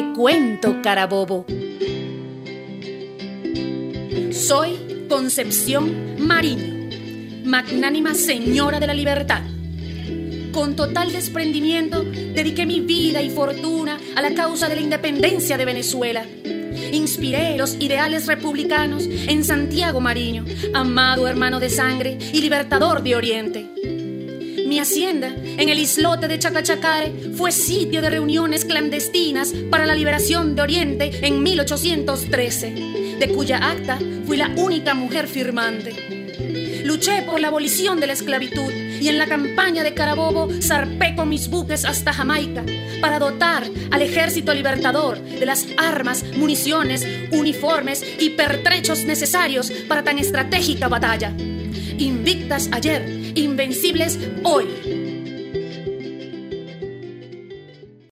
Cuento, 0.00 0.80
carabobo. 0.82 1.44
Soy 4.30 5.06
Concepción 5.08 6.16
Mariño, 6.18 7.44
magnánima 7.44 8.14
señora 8.14 8.80
de 8.80 8.86
la 8.86 8.94
libertad. 8.94 9.42
Con 10.52 10.76
total 10.76 11.12
desprendimiento 11.12 12.04
dediqué 12.04 12.64
mi 12.64 12.80
vida 12.80 13.20
y 13.20 13.28
fortuna 13.28 13.98
a 14.16 14.22
la 14.22 14.32
causa 14.34 14.68
de 14.68 14.76
la 14.76 14.80
independencia 14.80 15.58
de 15.58 15.64
Venezuela. 15.66 16.24
Inspiré 16.92 17.58
los 17.58 17.74
ideales 17.74 18.26
republicanos 18.26 19.04
en 19.06 19.44
Santiago 19.44 20.00
Mariño, 20.00 20.44
amado 20.72 21.28
hermano 21.28 21.60
de 21.60 21.68
sangre 21.68 22.16
y 22.32 22.40
libertador 22.40 23.02
de 23.02 23.16
Oriente. 23.16 23.68
Mi 24.66 24.78
hacienda, 24.78 25.28
en 25.28 25.68
el 25.68 25.78
islote 25.78 26.28
de 26.28 26.38
Chacachacare, 26.38 27.12
fue 27.36 27.52
sitio 27.52 28.02
de 28.02 28.10
reuniones 28.10 28.64
clandestinas 28.64 29.52
para 29.70 29.86
la 29.86 29.94
liberación 29.94 30.54
de 30.54 30.62
Oriente 30.62 31.26
en 31.26 31.42
1813, 31.42 32.70
de 33.18 33.28
cuya 33.34 33.58
acta 33.58 33.98
fui 34.26 34.36
la 34.36 34.50
única 34.56 34.94
mujer 34.94 35.26
firmante. 35.26 36.82
Luché 36.84 37.22
por 37.22 37.40
la 37.40 37.48
abolición 37.48 38.00
de 38.00 38.06
la 38.08 38.12
esclavitud 38.12 38.72
y 38.72 39.08
en 39.08 39.18
la 39.18 39.26
campaña 39.26 39.82
de 39.82 39.94
Carabobo 39.94 40.48
zarpé 40.60 41.14
con 41.14 41.28
mis 41.28 41.48
buques 41.48 41.84
hasta 41.84 42.12
Jamaica 42.12 42.64
para 43.00 43.18
dotar 43.18 43.64
al 43.90 44.02
ejército 44.02 44.52
libertador 44.52 45.20
de 45.20 45.46
las 45.46 45.66
armas, 45.76 46.24
municiones, 46.36 47.06
uniformes 47.30 48.04
y 48.18 48.30
pertrechos 48.30 49.04
necesarios 49.04 49.70
para 49.88 50.02
tan 50.02 50.18
estratégica 50.18 50.88
batalla. 50.88 51.32
Invictas 51.98 52.68
ayer, 52.72 53.21
invencibles 53.34 54.18
hoy. 54.44 55.01